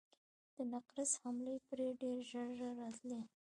[0.53, 3.19] د نقرس حملې پرې ډېر ژر ژر راتلې.